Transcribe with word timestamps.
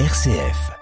RCF. 0.00 0.72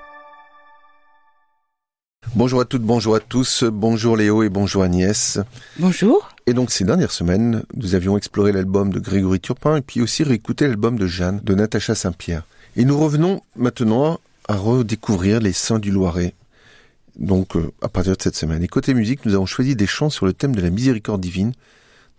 Bonjour 2.34 2.62
à 2.62 2.64
toutes, 2.64 2.80
bonjour 2.80 3.14
à 3.14 3.20
tous, 3.20 3.62
bonjour 3.64 4.16
Léo 4.16 4.42
et 4.42 4.48
bonjour 4.48 4.82
Agnès. 4.82 5.38
Bonjour. 5.78 6.30
Et 6.46 6.54
donc 6.54 6.70
ces 6.70 6.84
dernières 6.84 7.12
semaines, 7.12 7.62
nous 7.74 7.94
avions 7.94 8.16
exploré 8.16 8.52
l'album 8.52 8.90
de 8.90 8.98
Grégory 8.98 9.38
Turpin 9.38 9.76
et 9.76 9.82
puis 9.82 10.00
aussi 10.00 10.22
réécouté 10.22 10.66
l'album 10.66 10.98
de 10.98 11.06
Jeanne 11.06 11.40
de 11.44 11.54
Natacha 11.54 11.94
Saint-Pierre. 11.94 12.44
Et 12.76 12.86
nous 12.86 12.98
revenons 12.98 13.42
maintenant 13.54 14.18
à 14.48 14.56
redécouvrir 14.56 15.40
les 15.40 15.52
saints 15.52 15.78
du 15.78 15.90
Loiret. 15.90 16.32
Donc 17.16 17.54
euh, 17.56 17.70
à 17.82 17.88
partir 17.88 18.16
de 18.16 18.22
cette 18.22 18.36
semaine. 18.36 18.62
Et 18.62 18.68
côté 18.68 18.94
musique, 18.94 19.26
nous 19.26 19.34
avons 19.34 19.44
choisi 19.44 19.76
des 19.76 19.86
chants 19.86 20.08
sur 20.08 20.24
le 20.24 20.32
thème 20.32 20.56
de 20.56 20.62
la 20.62 20.70
miséricorde 20.70 21.20
divine 21.20 21.52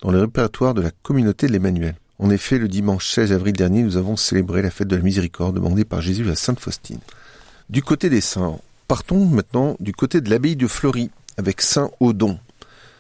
dans 0.04 0.12
le 0.12 0.22
répertoire 0.22 0.76
de 0.76 0.84
la 0.84 0.92
communauté 1.02 1.48
de 1.48 1.54
l'Emmanuel. 1.54 1.96
En 2.20 2.30
effet, 2.30 2.60
le 2.60 2.68
dimanche 2.68 3.08
16 3.08 3.32
avril 3.32 3.54
dernier, 3.54 3.84
nous 3.84 3.98
avons 3.98 4.16
célébré 4.16 4.62
la 4.62 4.72
fête 4.72 4.88
de 4.88 4.96
la 4.96 5.02
miséricorde 5.02 5.56
demandée 5.56 5.86
par 5.86 6.02
Jésus 6.02 6.30
à 6.30 6.36
Sainte 6.36 6.60
Faustine. 6.60 7.00
Du 7.70 7.82
côté 7.82 8.10
des 8.10 8.22
saints, 8.22 8.60
partons 8.88 9.26
maintenant 9.26 9.76
du 9.80 9.94
côté 9.94 10.22
de 10.22 10.30
l'abbaye 10.30 10.56
de 10.56 10.68
Fleury 10.68 11.10
avec 11.38 11.62
Saint 11.62 11.90
Odon. 12.00 12.40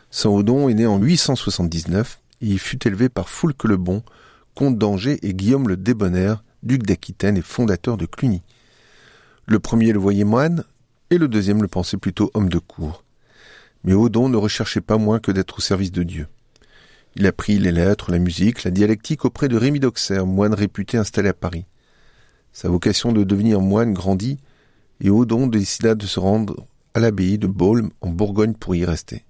Saint 0.09 0.29
Odon 0.29 0.67
est 0.67 0.73
né 0.73 0.87
en 0.87 0.97
879 0.97 2.19
et 2.41 2.47
il 2.47 2.59
fut 2.59 2.87
élevé 2.87 3.09
par 3.09 3.29
Foulque 3.29 3.65
le 3.65 3.77
Bon, 3.77 4.03
comte 4.55 4.77
d'Angers 4.77 5.19
et 5.21 5.33
Guillaume 5.33 5.67
le 5.67 5.77
Débonnaire, 5.77 6.43
duc 6.63 6.83
d'Aquitaine 6.83 7.37
et 7.37 7.41
fondateur 7.41 7.97
de 7.97 8.05
Cluny. 8.05 8.41
Le 9.45 9.59
premier 9.59 9.91
le 9.91 9.99
voyait 9.99 10.23
moine 10.23 10.63
et 11.09 11.17
le 11.17 11.27
deuxième 11.27 11.61
le 11.61 11.67
pensait 11.67 11.97
plutôt 11.97 12.31
homme 12.33 12.49
de 12.49 12.59
cour. 12.59 13.03
Mais 13.83 13.93
Odon 13.93 14.29
ne 14.29 14.37
recherchait 14.37 14.81
pas 14.81 14.97
moins 14.97 15.19
que 15.19 15.31
d'être 15.31 15.57
au 15.57 15.61
service 15.61 15.91
de 15.91 16.03
Dieu. 16.03 16.27
Il 17.15 17.27
apprit 17.27 17.59
les 17.59 17.71
lettres, 17.71 18.11
la 18.11 18.19
musique, 18.19 18.63
la 18.63 18.71
dialectique 18.71 19.25
auprès 19.25 19.47
de 19.47 19.57
Rémy 19.57 19.79
d'Auxerre, 19.79 20.25
moine 20.25 20.53
réputé 20.53 20.97
installé 20.97 21.29
à 21.29 21.33
Paris. 21.33 21.65
Sa 22.53 22.69
vocation 22.69 23.11
de 23.11 23.23
devenir 23.23 23.61
moine 23.61 23.93
grandit, 23.93 24.39
et 24.99 25.09
Odon 25.09 25.47
décida 25.47 25.95
de 25.95 26.05
se 26.05 26.19
rendre 26.19 26.65
à 26.93 26.99
l'abbaye 26.99 27.37
de 27.37 27.47
Baulmes 27.47 27.91
en 28.01 28.09
Bourgogne 28.09 28.53
pour 28.53 28.75
y 28.75 28.85
rester. 28.85 29.25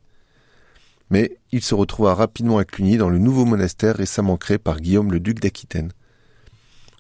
Mais 1.09 1.38
il 1.52 1.61
se 1.61 1.76
retrouva 1.76 2.14
rapidement 2.14 2.58
à 2.58 2.66
Cluny 2.66 2.98
dans 2.98 3.09
le 3.09 3.17
nouveau 3.17 3.45
monastère 3.45 3.95
récemment 3.98 4.38
créé 4.38 4.58
par 4.58 4.80
Guillaume 4.80 5.11
le 5.11 5.20
duc 5.20 5.39
d'Aquitaine. 5.39 5.92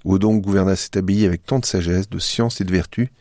Odon 0.05 0.35
gouverna 0.35 0.75
cette 0.75 0.97
abbaye 0.97 1.25
avec 1.25 1.45
tant 1.45 1.59
de 1.59 1.65
sagesse, 1.65 2.09
de 2.09 2.19
science 2.19 2.59
et 2.59 2.65
de 2.65 2.71
vertu 2.71 3.11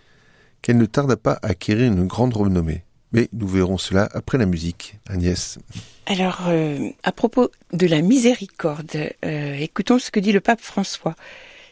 qu'elle 0.62 0.78
ne 0.78 0.86
tarda 0.86 1.16
pas 1.16 1.38
à 1.42 1.48
acquérir 1.48 1.92
une 1.92 2.06
grande 2.06 2.36
renommée. 2.36 2.84
Mais 3.12 3.28
nous 3.32 3.46
verrons 3.46 3.78
cela 3.78 4.08
après 4.12 4.38
la 4.38 4.46
musique. 4.46 4.96
Agnès. 5.08 5.58
Alors, 6.06 6.42
euh, 6.48 6.90
à 7.02 7.12
propos 7.12 7.50
de 7.72 7.86
la 7.86 8.00
miséricorde, 8.00 9.10
euh, 9.24 9.54
écoutons 9.54 9.98
ce 9.98 10.10
que 10.10 10.20
dit 10.20 10.32
le 10.32 10.40
pape 10.40 10.60
François. 10.60 11.14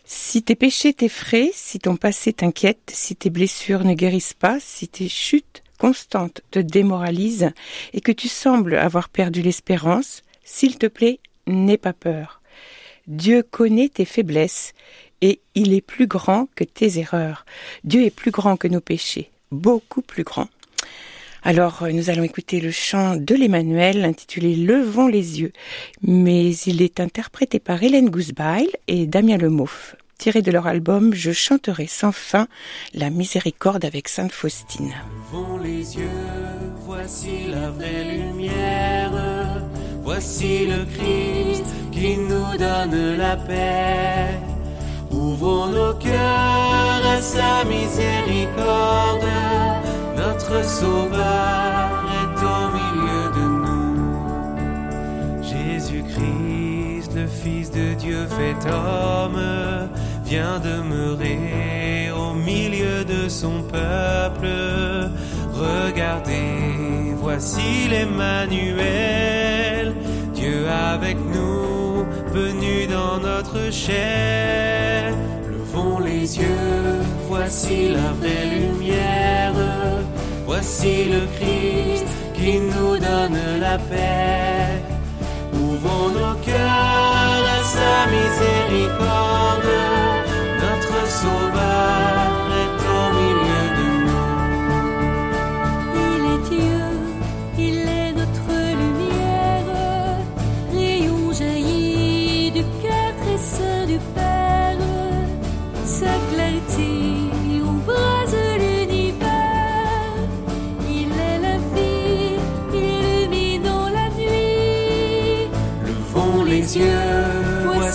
Si 0.05 0.43
tes 0.43 0.57
péchés 0.57 0.93
t'effraient, 0.93 1.51
si 1.55 1.79
ton 1.79 1.97
passé 1.97 2.33
t'inquiète, 2.33 2.91
si 2.93 3.17
tes 3.17 3.31
blessures 3.31 3.85
ne 3.85 3.95
guérissent 3.95 4.35
pas, 4.35 4.59
si 4.61 4.89
tes 4.89 5.09
chutes 5.09 5.63
constantes 5.79 6.43
te 6.51 6.59
démoralisent 6.59 7.53
et 7.93 8.01
que 8.01 8.13
tu 8.13 8.29
sembles 8.29 8.77
avoir 8.77 9.09
perdu 9.09 9.41
l'espérance, 9.41 10.23
s'il 10.45 10.79
te 10.79 10.87
plaît, 10.87 11.21
n'aie 11.47 11.79
pas 11.79 11.93
peur. 11.93 12.43
Dieu 13.07 13.43
connaît 13.43 13.89
tes 13.89 14.05
faiblesses 14.05 14.75
et 15.21 15.41
il 15.55 15.73
est 15.75 15.81
plus 15.81 16.07
grand 16.07 16.49
que 16.55 16.65
tes 16.65 16.99
erreurs. 16.99 17.47
Dieu 17.85 18.03
est 18.05 18.15
plus 18.15 18.31
grand 18.31 18.57
que 18.57 18.69
nos 18.69 18.81
péchés, 18.81 19.31
beaucoup 19.51 20.03
plus 20.03 20.25
grand. 20.25 20.49
Alors 21.43 21.83
euh, 21.83 21.93
nous 21.93 22.11
allons 22.11 22.23
écouter 22.23 22.61
le 22.61 22.71
chant 22.71 23.17
de 23.17 23.35
l'Emmanuel 23.35 24.05
intitulé 24.05 24.57
Levons 24.57 25.09
les 25.09 25.41
yeux, 25.41 25.53
mais 26.03 26.51
il 26.51 26.83
est 26.83 27.01
interprété 27.01 27.59
par 27.59 27.83
Hélène 27.83 28.11
Gousbail 28.11 28.69
et 28.89 29.07
Damien 29.07 29.39
Lemoff, 29.39 29.97
tiré 30.19 30.43
de 30.43 30.51
leur 30.51 30.67
album 30.67 31.15
Je 31.15 31.33
chanterai 31.33 31.87
sans 31.87 32.13
fin 32.13 32.47
la 32.93 33.09
miséricorde 33.09 33.85
avec 33.85 34.09
Sainte 34.09 34.33
Faustine. 34.33 34.93
Voici 36.85 37.47
la 37.51 37.71
vraie 37.71 38.05
lumière, 38.05 39.13
voici 40.03 40.67
le 40.67 40.85
Christ 40.85 41.65
qui 41.91 42.19
nous 42.19 42.59
donne 42.59 43.17
la 43.17 43.37
paix. 43.37 44.39
Ouvrons 45.11 45.69
nos 45.69 45.95
cœurs 45.95 47.07
à 47.07 47.21
sa 47.23 47.65
miséricorde 47.65 49.25
notre 50.21 50.65
Sauveur 50.65 51.89
est 52.21 52.39
au 52.55 52.63
milieu 52.79 53.23
de 53.39 53.45
nous. 53.65 53.99
Jésus-Christ, 55.43 57.11
le 57.15 57.27
Fils 57.27 57.71
de 57.71 57.95
Dieu 57.95 58.27
fait 58.27 58.67
homme, 58.69 59.41
vient 60.25 60.61
demeurer 60.61 62.11
au 62.13 62.35
milieu 62.35 63.05
de 63.05 63.29
son 63.29 63.63
peuple. 63.63 64.49
Regardez, 65.55 67.15
voici 67.17 67.89
l'Emmanuel, 67.91 69.95
Dieu 70.35 70.69
avec 70.69 71.17
nous, 71.35 72.05
venu 72.33 72.87
dans 72.87 73.19
notre 73.19 73.73
chair. 73.73 75.15
Levons 75.73 76.01
les 76.01 76.37
yeux, 76.37 77.01
voici 77.29 77.91
la 77.91 78.13
vraie 78.13 78.47
lumière. 78.47 79.53
Voici 80.45 81.05
le 81.05 81.27
Christ 81.37 82.07
qui 82.35 82.59
nous 82.59 82.97
donne 82.99 83.39
la 83.61 83.79
paix. 83.79 84.83
Ouvrons 85.55 86.09
nos 86.09 86.35
cœurs 86.45 87.45
à 87.57 87.63
sa 87.63 88.07
miséricorde. 88.11 90.00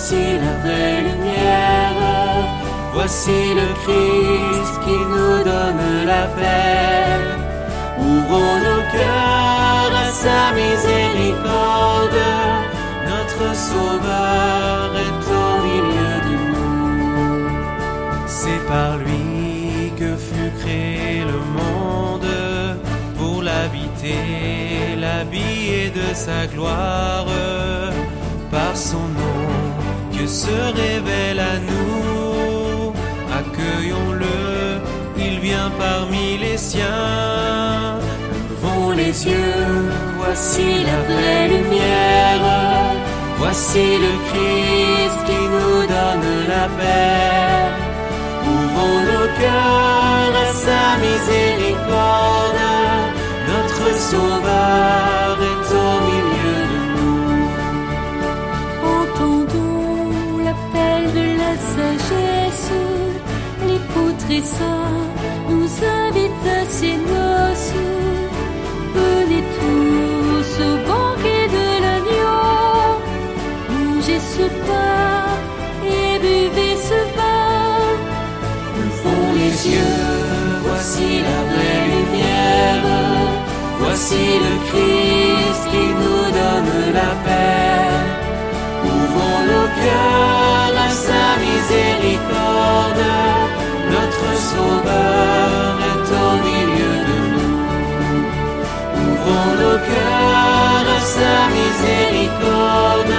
Voici 0.06 0.38
la 0.38 0.54
vraie 0.62 1.02
lumière. 1.02 1.96
Voici 2.94 3.54
le 3.56 3.68
Christ 3.84 4.74
qui 4.86 4.98
nous 5.12 5.44
donne 5.44 6.06
la 6.06 6.26
paix. 6.38 7.22
Ouvrons 7.98 8.58
nos 8.68 8.84
cœurs 8.96 9.94
à 10.04 10.10
sa 10.12 10.42
miséricorde. 10.54 12.22
Notre 13.12 13.56
Sauveur 13.56 14.92
est 15.08 15.24
au 15.44 15.52
milieu 15.68 16.14
de 16.28 16.36
nous. 16.52 17.50
C'est 18.28 18.64
par 18.68 18.98
lui 18.98 19.92
que 20.00 20.16
fut 20.16 20.52
créé 20.62 21.24
le 21.34 21.40
monde 21.60 22.78
pour 23.18 23.42
l'habiter, 23.42 24.96
l'habiller 25.00 25.90
de 25.90 26.14
sa 26.14 26.46
gloire. 26.46 27.26
Par 28.52 28.78
son 28.78 29.08
nom, 29.20 29.35
Se 30.28 30.50
révèle 30.50 31.40
à 31.40 31.60
nous. 31.60 32.94
Accueillons-le, 33.32 34.82
il 35.18 35.40
vient 35.40 35.72
parmi 35.78 36.38
les 36.40 36.58
siens. 36.58 38.00
Levons 38.50 38.90
les 38.90 39.28
yeux, 39.28 39.86
voici 40.18 40.84
la 40.84 41.00
vraie 41.14 41.48
lumière. 41.48 42.42
Voici 43.38 43.86
le 44.06 44.14
Christ 44.30 45.20
qui 45.28 45.42
nous 45.54 45.82
donne 45.96 46.32
la 46.50 46.66
paix. 46.80 47.70
Ouvrons 48.48 49.00
nos 49.12 49.28
cœurs 49.40 50.36
à 50.44 50.48
sa 50.66 50.84
miséricorde. 51.06 52.64
Notre 53.48 54.00
Sauveur 54.00 54.45
Nous 64.38 65.70
invite 66.04 66.46
à 66.46 66.66
ses 66.66 66.98
noces. 66.98 67.74
Venez 68.94 69.44
tous 69.58 70.50
au 70.62 70.76
banquet 70.92 71.48
de 71.58 71.68
l'agneau. 71.84 73.00
Mangez 73.70 74.20
ce 74.20 74.46
pain 74.68 75.24
et 75.86 76.20
buvez 76.20 76.76
ce 76.76 77.00
vin. 77.16 77.80
Levons 78.78 79.34
les 79.36 79.70
yeux, 79.74 80.04
voici 80.66 81.22
la 81.28 81.40
vraie 81.52 81.86
lumière. 81.96 82.84
Voici 83.80 84.24
le 84.46 84.54
Christ 84.68 85.64
qui 85.72 85.86
nous 86.02 86.24
donne 86.40 86.94
la 86.94 87.12
paix. 87.24 87.65
Sauveur 94.56 95.80
est 95.92 96.10
au 96.24 96.32
milieu 96.48 96.94
de 97.10 97.18
nous. 97.34 97.56
Ouvrons 99.04 99.52
nos 99.62 99.78
cœurs 99.90 100.88
à 100.96 101.00
sa 101.02 101.36
miséricorde. 101.56 103.14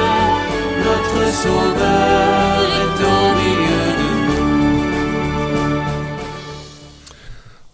Notre 0.86 1.20
Sauveur 1.42 2.58
est 2.82 2.98
au 3.04 3.20
milieu 3.40 3.84
de 4.00 4.08
nous. 4.26 4.40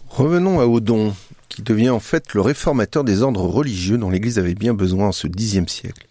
Revenons 0.09 0.59
à 0.59 0.65
Odon, 0.67 1.15
qui 1.47 1.61
devient 1.61 1.91
en 1.91 2.01
fait 2.01 2.33
le 2.33 2.41
réformateur 2.41 3.05
des 3.05 3.21
ordres 3.21 3.45
religieux 3.45 3.97
dont 3.97 4.09
l'Église 4.09 4.39
avait 4.39 4.55
bien 4.55 4.73
besoin 4.73 5.07
en 5.07 5.13
ce 5.13 5.27
Xe 5.27 5.65
siècle. 5.67 6.07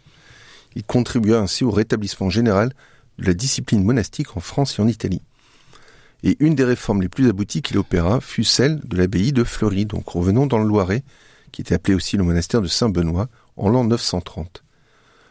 Il 0.74 0.84
contribua 0.84 1.38
ainsi 1.38 1.64
au 1.64 1.70
rétablissement 1.70 2.30
général 2.30 2.72
de 3.18 3.26
la 3.26 3.34
discipline 3.34 3.84
monastique 3.84 4.38
en 4.38 4.40
France 4.40 4.78
et 4.78 4.82
en 4.82 4.88
Italie. 4.88 5.20
Et 6.24 6.36
une 6.38 6.54
des 6.54 6.64
réformes 6.64 7.02
les 7.02 7.08
plus 7.08 7.28
abouties 7.28 7.62
qu'il 7.62 7.78
opéra 7.78 8.20
fut 8.20 8.44
celle 8.44 8.80
de 8.80 8.96
l'abbaye 8.96 9.32
de 9.32 9.44
Fleury, 9.44 9.86
donc 9.86 10.08
revenons 10.08 10.46
dans 10.46 10.58
le 10.58 10.68
Loiret, 10.68 11.02
qui 11.50 11.62
était 11.62 11.74
appelé 11.74 11.94
aussi 11.94 12.16
le 12.16 12.24
monastère 12.24 12.62
de 12.62 12.68
Saint-Benoît, 12.68 13.28
en 13.56 13.68
l'an 13.68 13.84
930. 13.84 14.62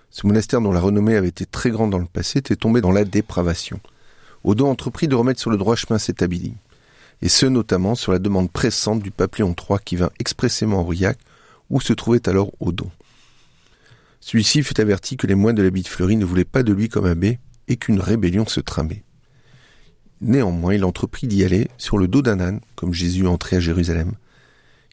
Ce 0.10 0.28
monastère 0.28 0.62
dont 0.62 0.72
la 0.72 0.82
renommée 0.82 1.16
avait 1.16 1.30
été 1.30 1.46
très 1.46 1.70
grande 1.72 1.92
dans 1.92 1.98
le 1.98 2.06
passé 2.06 2.40
était 2.40 2.58
tombé 2.58 2.82
dans 2.82 2.92
la 2.92 3.06
dépravation. 3.06 3.80
Odon 4.44 4.70
entreprit 4.70 5.08
de 5.08 5.16
remettre 5.16 5.40
sur 5.40 5.50
le 5.50 5.58
droit 5.58 5.76
chemin 5.76 5.98
cette 5.98 6.22
abbaye, 6.22 6.54
et 7.22 7.30
ce 7.30 7.46
notamment 7.46 7.96
sur 7.96 8.12
la 8.12 8.20
demande 8.20 8.52
pressante 8.52 9.02
du 9.02 9.12
pape 9.12 9.36
Léon 9.36 9.56
III 9.58 9.80
qui 9.84 9.96
vint 9.96 10.12
expressément 10.20 10.80
à 10.80 10.82
Aurillac, 10.82 11.18
où 11.70 11.80
se 11.80 11.94
trouvait 11.94 12.28
alors 12.28 12.52
Odon. 12.60 12.92
Celui-ci 14.20 14.62
fut 14.62 14.80
averti 14.82 15.18
que 15.18 15.28
les 15.28 15.36
moines 15.36 15.56
de 15.56 15.64
l'abbaye 15.64 15.84
de 15.84 15.88
Fleury 15.88 16.18
ne 16.18 16.26
voulaient 16.26 16.44
pas 16.44 16.64
de 16.64 16.74
lui 16.74 16.90
comme 16.90 17.06
abbé 17.06 17.40
et 17.68 17.78
qu'une 17.78 18.00
rébellion 18.00 18.46
se 18.46 18.60
tramait. 18.60 19.04
Néanmoins, 20.22 20.76
il 20.76 20.86
entreprit 20.86 21.28
d'y 21.28 21.44
aller 21.44 21.68
sur 21.78 21.98
le 21.98 22.08
dos 22.08 22.22
d'un 22.22 22.40
âne, 22.40 22.62
comme 22.76 22.94
Jésus 22.94 23.26
entrait 23.26 23.58
à 23.58 23.60
Jérusalem. 23.60 24.14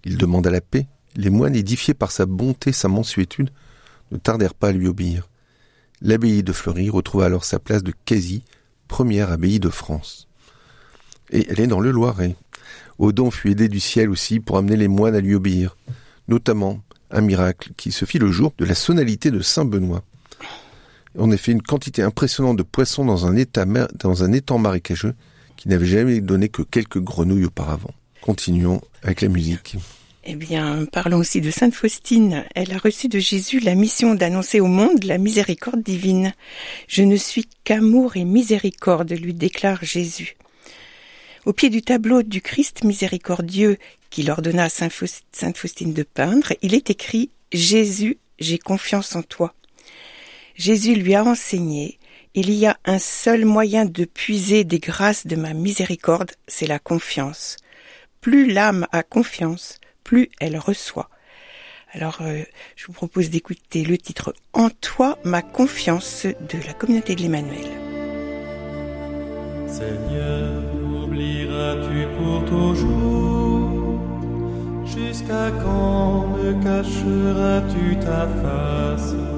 Il 0.04 0.16
demanda 0.16 0.50
la 0.50 0.62
paix. 0.62 0.86
Les 1.16 1.30
moines, 1.30 1.54
édifiés 1.54 1.94
par 1.94 2.10
sa 2.10 2.24
bonté, 2.24 2.72
sa 2.72 2.88
mansuétude, 2.88 3.50
ne 4.10 4.16
tardèrent 4.16 4.54
pas 4.54 4.68
à 4.68 4.72
lui 4.72 4.88
obéir. 4.88 5.28
L'abbaye 6.00 6.42
de 6.42 6.52
Fleury 6.52 6.88
retrouva 6.88 7.26
alors 7.26 7.44
sa 7.44 7.58
place 7.58 7.82
de 7.82 7.92
quasi 8.04 8.42
première 8.86 9.30
abbaye 9.30 9.60
de 9.60 9.68
France. 9.68 10.28
Et 11.30 11.46
elle 11.50 11.60
est 11.60 11.66
dans 11.66 11.80
le 11.80 11.90
Loiret. 11.90 12.36
Odon 12.98 13.30
fut 13.30 13.50
aidé 13.50 13.68
du 13.68 13.80
ciel 13.80 14.08
aussi 14.08 14.40
pour 14.40 14.56
amener 14.56 14.76
les 14.76 14.88
moines 14.88 15.14
à 15.14 15.20
lui 15.20 15.34
obéir, 15.34 15.76
notamment 16.26 16.82
un 17.10 17.20
miracle 17.20 17.72
qui 17.76 17.92
se 17.92 18.04
fit 18.04 18.18
le 18.18 18.32
jour 18.32 18.52
de 18.58 18.64
la 18.64 18.74
sonalité 18.74 19.30
de 19.30 19.40
Saint 19.40 19.64
Benoît. 19.64 20.02
En 21.16 21.30
effet, 21.30 21.52
une 21.52 21.62
quantité 21.62 22.02
impressionnante 22.02 22.56
de 22.56 22.62
poissons 22.62 23.04
dans 23.04 23.26
un, 23.26 23.36
état, 23.36 23.64
dans 23.64 24.24
un 24.24 24.32
étang 24.32 24.58
marécageux 24.58 25.14
qui 25.56 25.68
n'avait 25.68 25.86
jamais 25.86 26.20
donné 26.20 26.48
que 26.48 26.62
quelques 26.62 27.00
grenouilles 27.00 27.46
auparavant. 27.46 27.94
Continuons 28.20 28.80
avec 29.02 29.20
la 29.22 29.28
musique. 29.28 29.76
Eh 30.24 30.34
bien, 30.34 30.84
parlons 30.92 31.18
aussi 31.18 31.40
de 31.40 31.50
Sainte 31.50 31.74
Faustine. 31.74 32.44
Elle 32.54 32.72
a 32.72 32.78
reçu 32.78 33.08
de 33.08 33.18
Jésus 33.18 33.60
la 33.60 33.74
mission 33.74 34.14
d'annoncer 34.14 34.60
au 34.60 34.66
monde 34.66 35.04
la 35.04 35.16
miséricorde 35.16 35.82
divine. 35.82 36.34
Je 36.86 37.02
ne 37.02 37.16
suis 37.16 37.48
qu'amour 37.64 38.16
et 38.16 38.24
miséricorde, 38.24 39.10
lui 39.12 39.32
déclare 39.32 39.82
Jésus. 39.82 40.36
Au 41.46 41.54
pied 41.54 41.70
du 41.70 41.80
tableau 41.80 42.22
du 42.22 42.42
Christ 42.42 42.84
miséricordieux 42.84 43.78
qu'il 44.10 44.30
ordonna 44.30 44.64
à 44.64 44.68
Sainte 44.68 44.92
Faustine 44.92 45.94
de 45.94 46.02
peindre, 46.02 46.52
il 46.60 46.74
est 46.74 46.90
écrit 46.90 47.30
Jésus, 47.52 48.18
j'ai 48.38 48.58
confiance 48.58 49.16
en 49.16 49.22
toi. 49.22 49.54
Jésus 50.58 50.96
lui 50.96 51.14
a 51.14 51.24
enseigné 51.24 51.98
il 52.34 52.50
y 52.50 52.66
a 52.66 52.76
un 52.84 52.98
seul 52.98 53.44
moyen 53.44 53.84
de 53.84 54.04
puiser 54.04 54.64
des 54.64 54.80
grâces 54.80 55.26
de 55.26 55.36
ma 55.36 55.54
miséricorde, 55.54 56.32
c'est 56.46 56.66
la 56.66 56.78
confiance. 56.78 57.56
Plus 58.20 58.52
l'âme 58.52 58.86
a 58.92 59.02
confiance, 59.02 59.78
plus 60.04 60.30
elle 60.40 60.58
reçoit. 60.58 61.10
Alors, 61.92 62.18
euh, 62.20 62.42
je 62.76 62.86
vous 62.86 62.92
propose 62.92 63.30
d'écouter 63.30 63.84
le 63.84 63.96
titre 63.96 64.34
En 64.52 64.68
toi, 64.68 65.18
ma 65.24 65.42
confiance 65.42 66.26
de 66.26 66.58
la 66.66 66.74
communauté 66.74 67.14
de 67.14 67.22
l'Emmanuel. 67.22 67.68
Jusqu'à 74.84 75.50
quand 75.62 76.28
me 76.36 76.52
cacheras-tu 76.62 77.98
ta 78.00 78.26
face? 78.42 79.37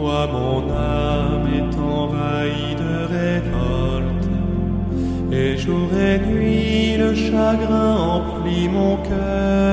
Vois 0.00 0.28
mon 0.28 0.70
âme 0.70 1.48
est 1.58 1.76
envahie 1.76 2.76
de 2.76 2.94
révolte, 3.14 4.28
et 5.32 5.56
jour 5.58 5.88
et 5.92 6.18
nuit 6.20 6.96
le 6.96 7.14
chagrin 7.16 7.96
emplit 7.96 8.68
mon 8.68 8.96
cœur. 8.98 9.67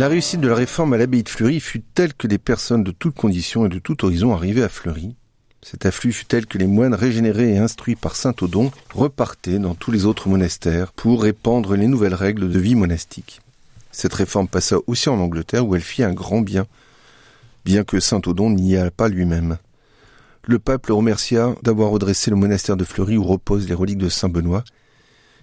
La 0.00 0.08
réussite 0.08 0.40
de 0.40 0.48
la 0.48 0.54
réforme 0.54 0.94
à 0.94 0.96
l'abbaye 0.96 1.24
de 1.24 1.28
Fleury 1.28 1.60
fut 1.60 1.82
telle 1.82 2.14
que 2.14 2.26
des 2.26 2.38
personnes 2.38 2.82
de 2.82 2.90
toutes 2.90 3.14
conditions 3.14 3.66
et 3.66 3.68
de 3.68 3.78
tout 3.78 4.02
horizon 4.02 4.32
arrivaient 4.32 4.62
à 4.62 4.70
Fleury. 4.70 5.14
Cet 5.60 5.84
afflux 5.84 6.12
fut 6.14 6.24
tel 6.24 6.46
que 6.46 6.56
les 6.56 6.66
moines 6.66 6.94
régénérés 6.94 7.52
et 7.52 7.58
instruits 7.58 7.96
par 7.96 8.16
saint 8.16 8.32
Odon 8.40 8.72
repartaient 8.94 9.58
dans 9.58 9.74
tous 9.74 9.90
les 9.90 10.06
autres 10.06 10.30
monastères 10.30 10.94
pour 10.94 11.22
répandre 11.22 11.76
les 11.76 11.86
nouvelles 11.86 12.14
règles 12.14 12.50
de 12.50 12.58
vie 12.58 12.76
monastique. 12.76 13.42
Cette 13.92 14.14
réforme 14.14 14.48
passa 14.48 14.76
aussi 14.86 15.10
en 15.10 15.20
Angleterre 15.20 15.66
où 15.66 15.76
elle 15.76 15.82
fit 15.82 16.02
un 16.02 16.14
grand 16.14 16.40
bien, 16.40 16.66
bien 17.66 17.84
que 17.84 18.00
saint 18.00 18.22
Odon 18.24 18.48
n'y 18.48 18.78
alla 18.78 18.90
pas 18.90 19.10
lui-même. 19.10 19.58
Le 20.44 20.58
pape 20.58 20.86
le 20.86 20.94
remercia 20.94 21.54
d'avoir 21.62 21.90
redressé 21.90 22.30
le 22.30 22.38
monastère 22.38 22.78
de 22.78 22.84
Fleury 22.84 23.18
où 23.18 23.24
reposent 23.24 23.68
les 23.68 23.74
reliques 23.74 23.98
de 23.98 24.08
saint 24.08 24.30
Benoît, 24.30 24.64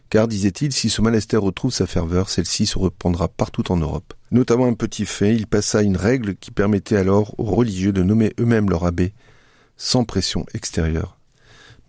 car, 0.10 0.28
disait-il, 0.28 0.72
si 0.72 0.90
ce 0.90 1.02
monastère 1.02 1.42
retrouve 1.42 1.72
sa 1.72 1.88
ferveur, 1.88 2.30
celle-ci 2.30 2.66
se 2.66 2.80
répandra 2.80 3.28
partout 3.28 3.72
en 3.72 3.78
Europe. 3.78 4.14
Notamment 4.32 4.68
un 4.68 4.74
petit 4.74 5.06
fait, 5.06 5.36
il 5.36 5.48
passa 5.48 5.82
une 5.82 5.98
règle 5.98 6.36
qui 6.36 6.52
permettait 6.52 6.98
alors 6.98 7.34
aux 7.38 7.44
religieux 7.46 7.92
de 7.92 8.04
nommer 8.04 8.34
eux-mêmes 8.40 8.70
leur 8.70 8.86
abbé, 8.86 9.14
sans 9.78 10.06
pression 10.06 10.46
extérieure. 10.54 11.18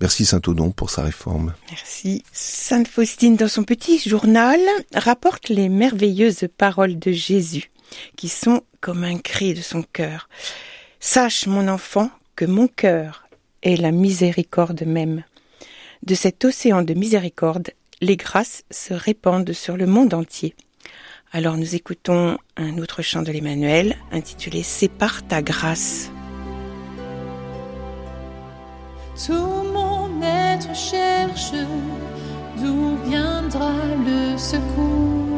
Merci 0.00 0.24
Saint 0.24 0.40
Odon 0.46 0.70
pour 0.70 0.90
sa 0.90 1.02
réforme. 1.02 1.54
Merci. 1.70 2.22
Sainte 2.32 2.86
Faustine, 2.86 3.36
dans 3.36 3.48
son 3.48 3.64
petit 3.64 3.98
journal, 3.98 4.60
rapporte 4.94 5.48
les 5.48 5.68
merveilleuses 5.68 6.46
paroles 6.56 6.98
de 6.98 7.10
Jésus, 7.10 7.72
qui 8.16 8.28
sont 8.28 8.62
comme 8.80 9.02
un 9.02 9.18
cri 9.18 9.54
de 9.54 9.60
son 9.60 9.82
cœur. 9.82 10.28
Sache, 11.00 11.46
mon 11.46 11.66
enfant, 11.66 12.10
que 12.36 12.44
mon 12.44 12.68
cœur 12.68 13.28
est 13.62 13.76
la 13.76 13.90
miséricorde 13.90 14.84
même. 14.84 15.24
De 16.04 16.14
cet 16.14 16.44
océan 16.44 16.82
de 16.82 16.94
miséricorde, 16.94 17.70
les 18.00 18.16
grâces 18.16 18.62
se 18.70 18.94
répandent 18.94 19.52
sur 19.52 19.76
le 19.76 19.86
monde 19.86 20.14
entier. 20.14 20.54
Alors 21.32 21.56
nous 21.56 21.74
écoutons 21.74 22.38
un 22.56 22.78
autre 22.78 23.02
chant 23.02 23.22
de 23.22 23.32
l'Emmanuel 23.32 23.96
intitulé 24.12 24.62
Sépare 24.62 25.26
ta 25.26 25.42
grâce. 25.42 26.10
Tout 29.26 29.64
mon 29.72 30.22
être 30.22 30.74
cherche 30.74 31.52
d'où 32.56 32.96
viendra 33.08 33.74
le 34.06 34.38
secours. 34.38 35.28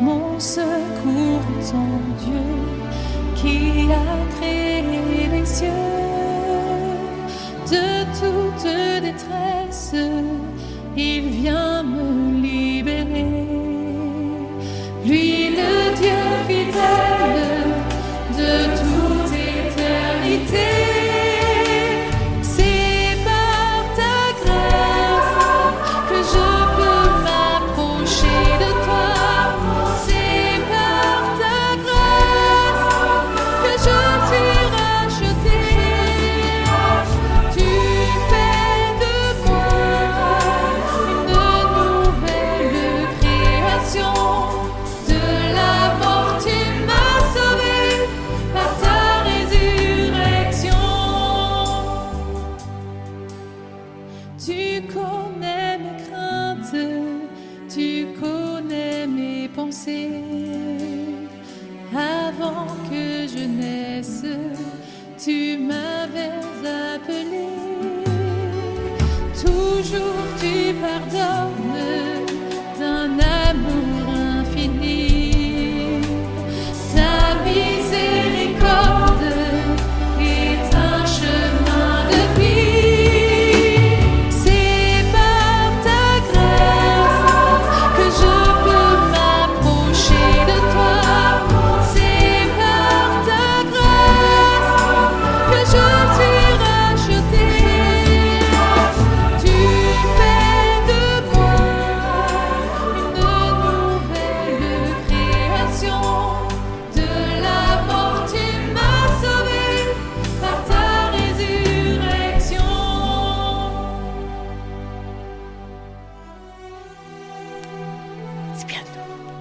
Mon 0.00 0.38
secours 0.38 1.42
est 1.60 1.74
en 1.74 2.00
Dieu 2.24 2.46
qui 3.34 3.92
a 3.92 4.38
créé 4.38 5.28
les 5.28 5.46
cieux. 5.46 5.66
De 7.66 8.04
toute 8.14 9.02
détresse, 9.02 9.94
il 10.96 11.28
vient 11.28 11.82
me 11.82 12.40
libérer. 12.40 13.26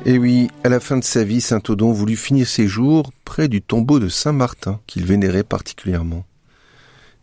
Et 0.08 0.20
oui, 0.20 0.50
à 0.64 0.70
la 0.70 0.80
fin 0.80 0.98
de 0.98 1.04
sa 1.04 1.24
vie, 1.24 1.42
Saint 1.42 1.62
Odon 1.68 1.92
voulut 1.92 2.16
finir 2.16 2.48
ses 2.48 2.68
jours 2.68 3.12
près 3.26 3.48
du 3.48 3.64
tombeau 3.64 3.98
de 4.00 4.08
Saint 4.08 4.34
Martin, 4.34 4.80
qu'il 4.86 5.04
vénérait 5.04 5.44
particulièrement. 5.44 6.26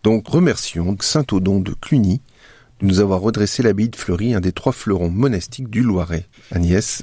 Donc 0.03 0.27
remercions 0.27 0.97
Saint 1.01 1.25
Odon 1.31 1.61
de 1.61 1.75
Cluny 1.75 2.21
de 2.81 2.87
nous 2.87 2.99
avoir 2.99 3.21
redressé 3.21 3.63
l'abbaye 3.63 3.89
de 3.89 3.95
Fleury, 3.95 4.35
un 4.35 4.41
des 4.41 4.51
trois 4.51 4.73
fleurons 4.73 5.11
monastiques 5.11 5.71
du 5.71 5.81
Loiret. 5.81 6.27
Agnès, 6.51 7.03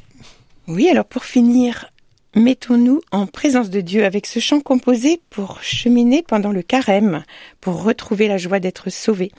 Oui, 0.67 0.89
alors 0.89 1.05
pour 1.05 1.24
finir, 1.24 1.93
mettons-nous 2.36 3.00
en 3.12 3.25
présence 3.25 3.69
de 3.69 3.79
Dieu 3.79 4.03
avec 4.03 4.25
ce 4.25 4.39
chant 4.39 4.59
composé 4.59 5.21
pour 5.29 5.63
cheminer 5.63 6.24
pendant 6.24 6.51
le 6.51 6.62
carême, 6.62 7.24
pour 7.62 7.83
retrouver 7.83 8.27
la 8.27 8.38
joie 8.38 8.59
d'être 8.59 8.89
sauvé. 8.89 9.31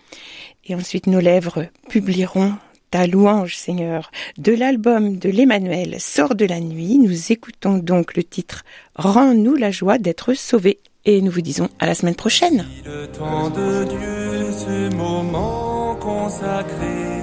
Et 0.65 0.75
ensuite 0.75 1.07
nos 1.07 1.21
lèvres 1.21 1.67
publieront 1.91 2.55
ta 2.91 3.07
louange, 3.07 3.57
Seigneur. 3.57 4.11
De 4.39 4.53
l'album 4.53 5.17
de 5.17 5.31
l'Emmanuel 5.31 5.97
Sort 6.01 6.35
de 6.35 6.45
la 6.45 6.61
nuit, 6.61 6.99
nous 6.99 7.33
écoutons 7.33 7.79
donc 7.79 8.17
le 8.17 8.25
titre 8.25 8.65
Rends-nous 8.97 9.55
la 9.57 9.71
joie 9.71 9.99
d'être 9.99 10.35
sauvés. 10.35 10.79
Et 11.07 11.23
nous 11.23 11.31
vous 11.31 11.41
disons 11.41 11.69
à 11.79 11.87
la 11.87 11.95
semaine 11.95 12.15
prochaine. 12.15 12.67
Le 12.85 13.07
temps 13.07 13.49
de 13.49 13.85
Dieu, 13.85 14.53
ce 14.53 14.95
moment 14.95 15.95
consacré, 15.97 17.23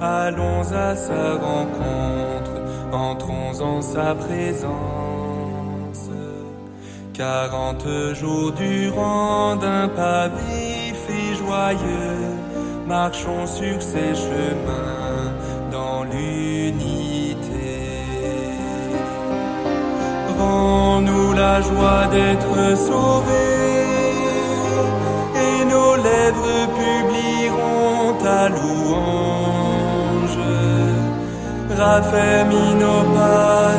allons 0.00 0.60
à 0.72 0.94
sa 0.94 1.34
rencontre, 1.36 2.60
entrons 2.92 3.60
en 3.60 3.80
sa 3.80 4.14
présence. 4.14 4.66
Quarante 7.14 7.86
jours 8.14 8.52
durant 8.52 9.56
d'un 9.56 9.88
pas 9.88 10.28
vif 10.28 10.98
et 11.08 11.34
joyeux, 11.36 12.36
marchons 12.86 13.46
sur 13.46 13.82
ses 13.82 14.14
chemins 14.14 15.32
dans 15.72 16.04
l'unité. 16.04 17.34
Rends-nous 20.38 21.32
la 21.32 21.60
joie 21.60 22.06
d'être 22.12 22.76
sauvés, 22.76 23.86
et 25.44 25.64
nos 25.64 25.96
lèvres 25.96 26.68
publieront 26.80 28.14
ta 28.22 28.48
louange. 28.48 30.38
Raffermis 31.76 32.74
nos 32.80 33.02
pas, 33.14 33.72